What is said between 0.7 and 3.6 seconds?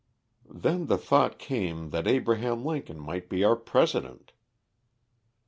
the thought came that Abraham Lincoln might be our